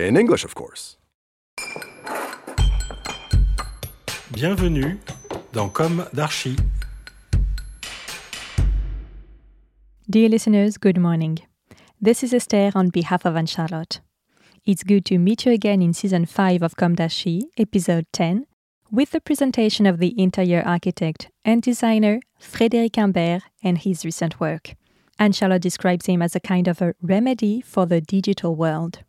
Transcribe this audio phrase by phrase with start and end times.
[0.00, 0.96] In English, of course.
[4.32, 4.98] Bienvenue
[5.52, 6.56] dans Com d'Archi.
[10.08, 11.40] Dear listeners, good morning.
[12.00, 14.00] This is Esther on behalf of Anne Charlotte.
[14.64, 18.46] It's good to meet you again in season 5 of Com d'Archi, episode 10,
[18.90, 24.76] with the presentation of the interior architect and designer Frédéric Imbert and his recent work.
[25.18, 29.00] Anne Charlotte describes him as a kind of a remedy for the digital world.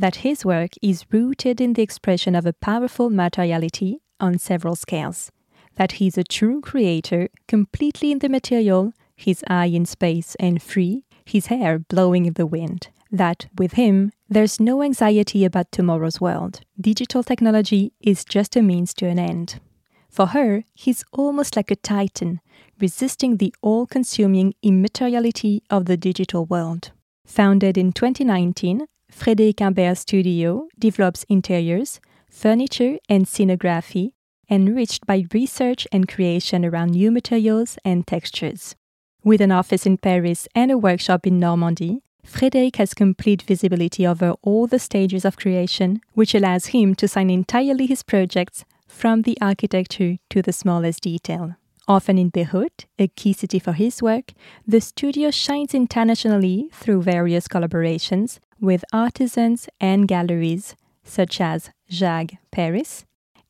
[0.00, 5.30] That his work is rooted in the expression of a powerful materiality on several scales.
[5.74, 11.04] That he's a true creator, completely in the material, his eye in space and free,
[11.26, 12.88] his hair blowing in the wind.
[13.10, 16.62] That with him, there's no anxiety about tomorrow's world.
[16.80, 19.60] Digital technology is just a means to an end.
[20.08, 22.40] For her, he's almost like a titan,
[22.80, 26.92] resisting the all consuming immateriality of the digital world.
[27.26, 34.12] Founded in 2019, Frédéric Imbert Studio develops interiors, furniture, and scenography,
[34.48, 38.76] enriched by research and creation around new materials and textures.
[39.22, 44.34] With an office in Paris and a workshop in Normandy, Frédéric has complete visibility over
[44.42, 49.36] all the stages of creation, which allows him to sign entirely his projects from the
[49.40, 51.56] architecture to the smallest detail.
[51.88, 54.32] Often in Beirut, a key city for his work,
[54.66, 63.04] the studio shines internationally through various collaborations with artisans and galleries such as JAG Paris,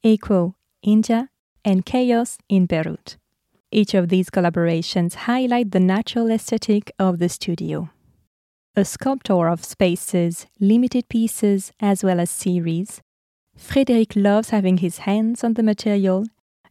[0.04, 1.28] Equo India,
[1.65, 3.16] and Chaos in Beirut.
[3.70, 7.91] Each of these collaborations highlight the natural aesthetic of the studio.
[8.76, 13.03] A sculptor of spaces, limited pieces, as well as series,
[13.59, 16.25] Frédéric loves having his hands on the material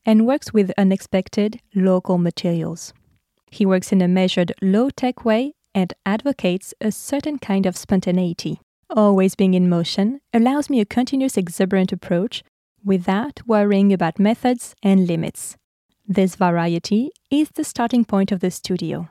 [0.05, 2.93] and works with unexpected local materials.
[3.51, 8.59] He works in a measured, low tech way and advocates a certain kind of spontaneity.
[8.89, 12.43] Always being in motion allows me a continuous, exuberant approach
[12.83, 15.55] without worrying about methods and limits.
[16.07, 19.09] This variety is the starting point of the studio.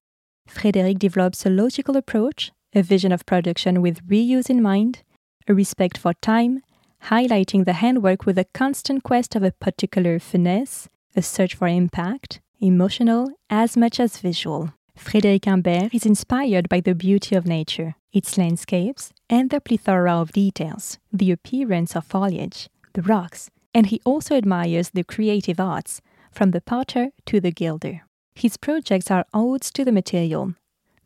[0.51, 5.03] Frédéric develops a logical approach, a vision of production with reuse in mind,
[5.47, 6.63] a respect for time,
[7.05, 12.41] highlighting the handwork with a constant quest of a particular finesse, a search for impact,
[12.61, 14.73] emotional as much as visual.
[14.99, 20.33] Frédéric Imbert is inspired by the beauty of nature, its landscapes, and the plethora of
[20.33, 26.01] details, the appearance of foliage, the rocks, and he also admires the creative arts,
[26.31, 28.03] from the potter to the gilder.
[28.35, 30.55] His projects are odes to the material.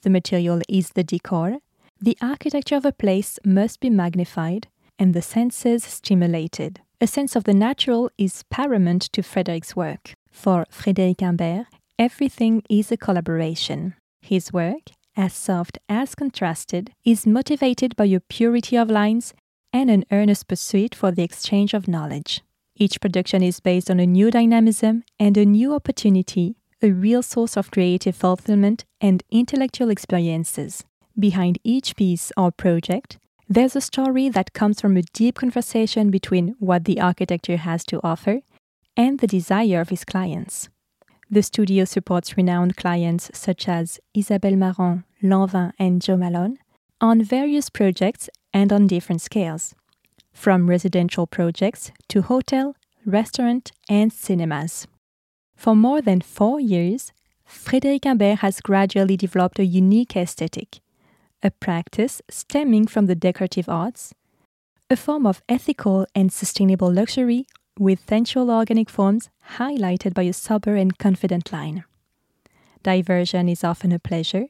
[0.02, 1.58] The material is the decor,
[2.00, 4.66] the architecture of a place must be magnified,
[4.98, 6.80] and the senses stimulated.
[7.00, 10.14] A sense of the natural is paramount to Frédéric's work.
[10.30, 11.66] For Frédéric Imbert,
[11.98, 13.94] everything is a collaboration.
[14.20, 19.34] His work, as soft as contrasted, is motivated by a purity of lines
[19.72, 22.42] and an earnest pursuit for the exchange of knowledge.
[22.76, 27.56] Each production is based on a new dynamism and a new opportunity, a real source
[27.56, 30.84] of creative fulfillment and intellectual experiences.
[31.18, 33.18] Behind each piece or project,
[33.48, 38.00] there's a story that comes from a deep conversation between what the architecture has to
[38.02, 38.40] offer
[38.96, 40.68] and the desire of his clients.
[41.32, 46.58] The studio supports renowned clients such as Isabelle Marant, Lanvin, and Joe Malone
[47.00, 49.74] on various projects and on different scales,
[50.34, 52.76] from residential projects to hotel,
[53.06, 54.86] restaurant, and cinemas.
[55.56, 57.14] For more than four years,
[57.48, 60.80] Frédéric Imbert has gradually developed a unique aesthetic,
[61.42, 64.12] a practice stemming from the decorative arts,
[64.90, 67.46] a form of ethical and sustainable luxury
[67.82, 71.84] with sensual organic forms highlighted by a sober and confident line.
[72.84, 74.46] Diversion is often a pleasure,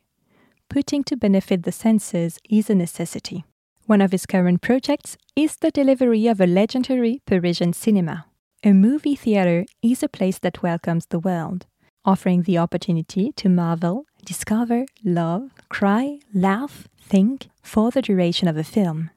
[0.69, 3.45] putting to benefit the senses is a necessity.
[3.87, 8.27] One of his current projects is the delivery of a legendary Parisian cinema.
[8.65, 11.67] A movie theater is a place that welcomes the world,
[12.05, 18.65] offering the opportunity to marvel, discover, love, cry, laugh, think for the duration of a
[18.65, 19.11] film.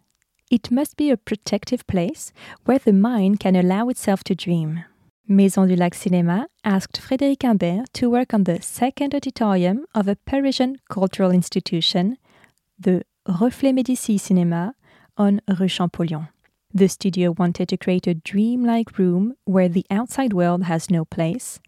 [0.52, 2.32] It must be a protective place
[2.66, 4.86] where the mind can allow itself to dream.
[5.28, 10.78] Maison Dulac Cinéma asked Frédéric Imbert to work on the second auditorium of a Parisian
[10.88, 12.18] cultural institution,
[12.78, 14.74] the Reflet Médicis Cinéma
[15.18, 16.28] on Rue Champollion.
[16.72, 21.60] The studio wanted to create a dreamlike room where the outside world has no place,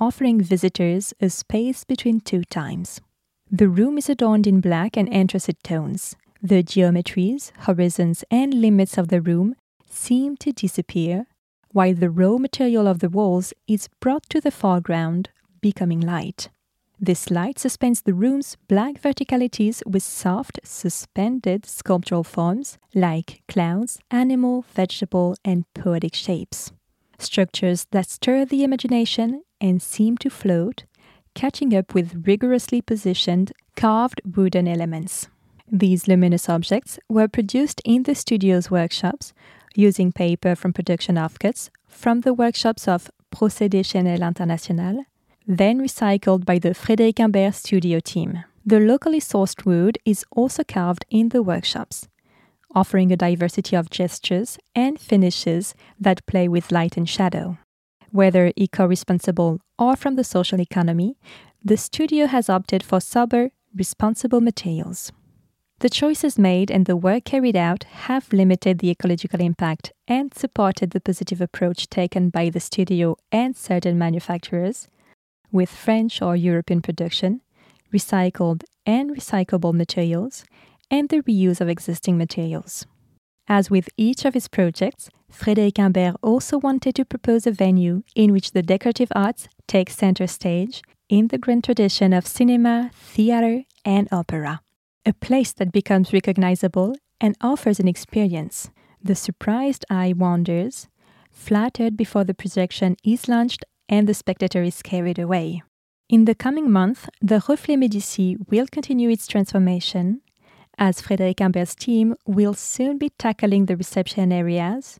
[0.00, 3.02] offering visitors a space between two times.
[3.50, 6.16] The room is adorned in black and anthracite tones.
[6.44, 9.56] The geometries, horizons, and limits of the room
[9.88, 11.26] seem to disappear,
[11.72, 15.30] while the raw material of the walls is brought to the foreground,
[15.62, 16.50] becoming light.
[17.00, 24.66] This light suspends the room's black verticalities with soft, suspended sculptural forms like clouds, animal,
[24.74, 26.72] vegetable, and poetic shapes.
[27.18, 30.84] Structures that stir the imagination and seem to float,
[31.34, 35.28] catching up with rigorously positioned, carved wooden elements.
[35.70, 39.32] These luminous objects were produced in the studio's workshops
[39.74, 45.04] using paper from production offcuts from the workshops of Procédé Chénel International,
[45.46, 48.44] then recycled by the Frédéric Imbert studio team.
[48.64, 52.08] The locally sourced wood is also carved in the workshops,
[52.74, 57.58] offering a diversity of gestures and finishes that play with light and shadow.
[58.10, 61.16] Whether eco responsible or from the social economy,
[61.64, 65.10] the studio has opted for sober, responsible materials.
[65.80, 70.90] The choices made and the work carried out have limited the ecological impact and supported
[70.90, 74.88] the positive approach taken by the studio and certain manufacturers,
[75.52, 77.40] with French or European production,
[77.92, 80.44] recycled and recyclable materials,
[80.90, 82.86] and the reuse of existing materials.
[83.46, 88.32] As with each of his projects, Frédéric Imbert also wanted to propose a venue in
[88.32, 94.08] which the decorative arts take center stage in the grand tradition of cinema, theater, and
[94.10, 94.63] opera.
[95.06, 98.70] A place that becomes recognizable and offers an experience.
[99.02, 100.88] The surprised eye wanders,
[101.30, 105.62] flattered before the projection is launched and the spectator is carried away.
[106.08, 110.22] In the coming month, the Reflet Médicis will continue its transformation,
[110.78, 114.98] as Frédéric Imbert's team will soon be tackling the reception areas,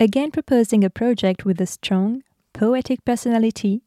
[0.00, 2.22] again proposing a project with a strong,
[2.52, 3.82] poetic personality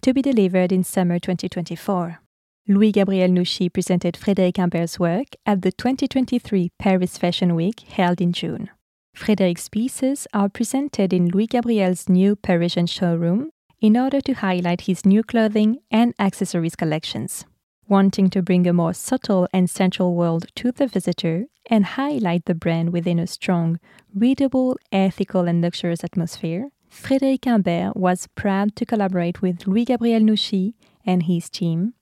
[0.00, 2.20] to be delivered in summer 2024.
[2.66, 8.32] Louis Gabriel Nouchi presented Frédéric Imbert's work at the 2023 Paris Fashion Week held in
[8.32, 8.70] June.
[9.14, 13.50] Frédéric's pieces are presented in Louis Gabriel's new Parisian showroom
[13.82, 17.44] in order to highlight his new clothing and accessories collections.
[17.86, 22.54] Wanting to bring a more subtle and sensual world to the visitor and highlight the
[22.54, 23.78] brand within a strong,
[24.14, 30.72] readable, ethical, and luxurious atmosphere, Frédéric Imbert was proud to collaborate with Louis Gabriel Nouchi
[31.04, 31.92] and his team,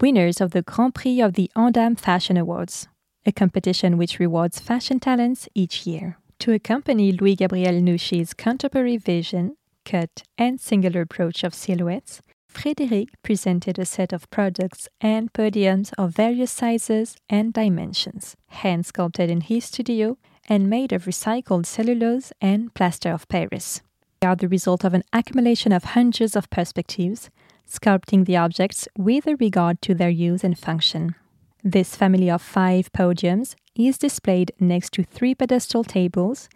[0.00, 2.88] winners of the Grand Prix of the Andam Fashion Awards,
[3.26, 6.18] a competition which rewards fashion talents each year.
[6.40, 12.22] To accompany Louis Gabriel Nouchi's contemporary vision, cut, and singular approach of silhouettes,
[12.52, 19.30] Frédéric presented a set of products and podiums of various sizes and dimensions, hand sculpted
[19.30, 20.16] in his studio
[20.48, 23.82] and made of recycled cellulose and plaster of Paris.
[24.20, 27.30] They are the result of an accumulation of hundreds of perspectives,
[27.68, 31.14] sculpting the objects with regard to their use and function.
[31.62, 36.48] This family of five podiums is displayed next to three pedestal tables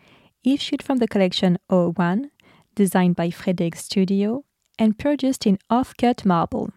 [0.45, 2.31] issued from the collection O1
[2.75, 4.45] designed by Frédéric Studio
[4.79, 6.71] and produced in off-cut marble.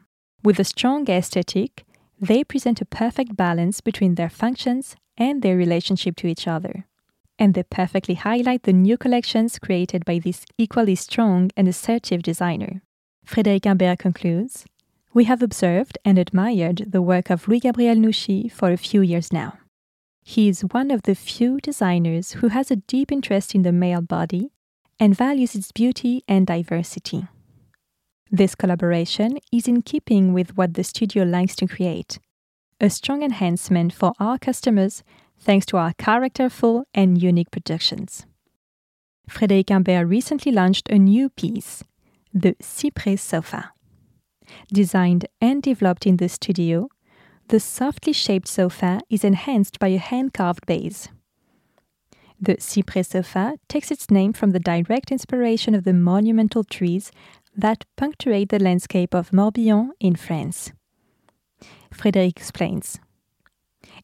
[0.43, 1.85] With a strong aesthetic,
[2.19, 6.85] they present a perfect balance between their functions and their relationship to each other.
[7.39, 12.81] And they perfectly highlight the new collections created by this equally strong and assertive designer.
[13.25, 14.65] Frédéric Imbert concludes
[15.13, 19.33] We have observed and admired the work of Louis Gabriel Nouchi for a few years
[19.33, 19.57] now.
[20.23, 24.01] He is one of the few designers who has a deep interest in the male
[24.01, 24.51] body
[24.99, 27.27] and values its beauty and diversity.
[28.31, 32.19] This collaboration is in keeping with what the studio likes to create
[32.81, 35.03] a strong enhancement for our customers
[35.39, 38.25] thanks to our characterful and unique productions.
[39.29, 41.83] Frédéric Imbert recently launched a new piece,
[42.35, 43.71] the Cypress Sofa.
[44.67, 46.89] Designed and developed in the studio,
[47.47, 51.07] the softly shaped sofa is enhanced by a hand carved base.
[52.37, 57.09] The Cypress sofa takes its name from the direct inspiration of the monumental trees
[57.55, 60.73] that punctuate the landscape of Morbihan in France.
[61.93, 62.99] Frédéric explains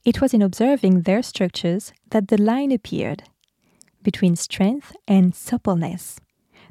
[0.06, 3.24] It was in observing their structures that the line appeared
[4.02, 6.22] between strength and suppleness.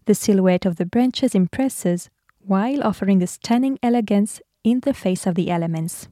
[0.06, 5.34] The silhouette of the branches impresses while offering a stunning elegance in the face of
[5.34, 6.08] the elements.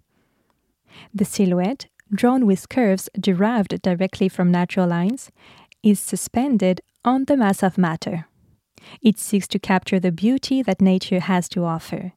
[1.15, 5.31] The silhouette, drawn with curves derived directly from natural lines,
[5.83, 8.27] is suspended on the mass of matter.
[9.03, 12.13] It seeks to capture the beauty that nature has to offer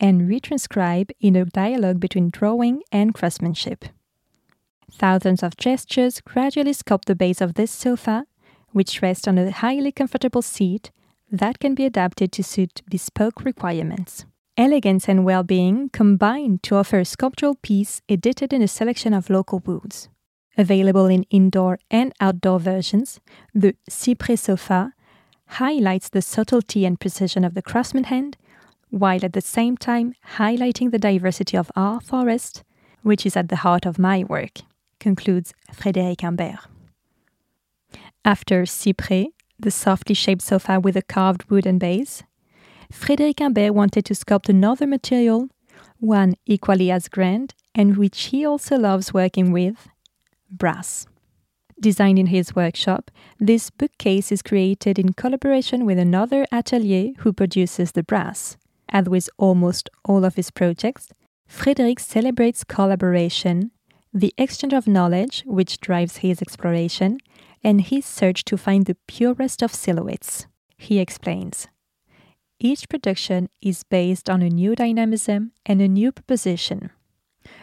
[0.00, 3.84] and retranscribe in a dialogue between drawing and craftsmanship.
[4.90, 8.26] Thousands of gestures gradually sculpt the base of this sofa,
[8.72, 10.90] which rests on a highly comfortable seat
[11.38, 14.24] that can be adapted to suit bespoke requirements.
[14.56, 19.28] Elegance and well being combine to offer a sculptural piece edited in a selection of
[19.28, 20.08] local woods.
[20.56, 23.18] Available in indoor and outdoor versions,
[23.52, 24.92] the Cyprès Sofa
[25.46, 28.36] highlights the subtlety and precision of the craftsman hand,
[28.90, 32.62] while at the same time highlighting the diversity of our forest,
[33.02, 34.60] which is at the heart of my work,
[35.00, 36.60] concludes Frédéric Imbert.
[38.24, 42.22] After Cyprès, the softly shaped sofa with a carved wooden base,
[42.92, 45.48] Frédéric Imbert wanted to sculpt another material,
[45.98, 49.88] one equally as grand, and which he also loves working with
[50.50, 51.06] brass.
[51.80, 57.92] Designed in his workshop, this bookcase is created in collaboration with another atelier who produces
[57.92, 58.56] the brass.
[58.88, 61.12] As with almost all of his projects,
[61.50, 63.72] Frédéric celebrates collaboration,
[64.12, 67.18] the exchange of knowledge which drives his exploration,
[67.64, 70.46] and his search to find the purest of silhouettes.
[70.76, 71.66] He explains
[72.60, 76.90] Each production is based on a new dynamism and a new proposition,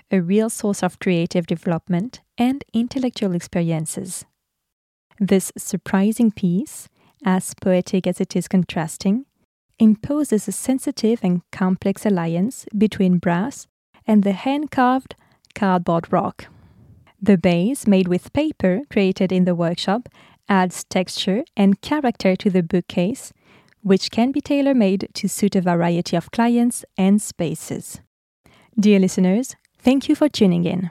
[0.10, 4.25] a real source of creative development and intellectual experiences.
[5.20, 6.89] This surprising piece,
[7.24, 9.25] as poetic as it is contrasting,
[9.77, 13.67] imposes a sensitive and complex alliance between brass
[14.08, 15.15] and the hand carved
[15.53, 16.48] cardboard rock.
[17.22, 20.10] The base, made with paper created in the workshop,
[20.50, 23.32] adds texture and character to the bookcase,
[23.84, 28.01] which can be tailor made to suit a variety of clients and spaces.
[28.80, 30.90] Dear listeners, thank you for tuning in.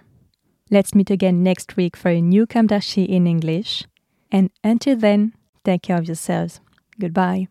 [0.70, 3.84] Let's meet again next week for a new Com d'Archi in English.
[4.30, 5.34] And until then,
[5.64, 6.60] take care of yourselves.
[7.00, 7.48] Goodbye.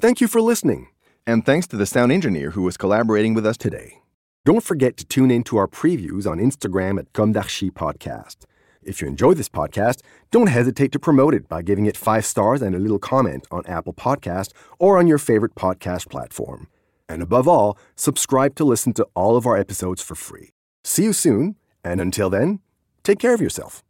[0.00, 0.88] Thank you for listening.
[1.26, 3.98] And thanks to the sound engineer who was collaborating with us today.
[4.46, 8.46] Don't forget to tune in to our previews on Instagram at Com d'Archi Podcast.
[8.82, 12.62] If you enjoy this podcast, don't hesitate to promote it by giving it five stars
[12.62, 16.68] and a little comment on Apple Podcast or on your favorite podcast platform.
[17.06, 20.48] And above all, subscribe to listen to all of our episodes for free.
[20.82, 22.60] See you soon, and until then,
[23.02, 23.82] take care of yourself.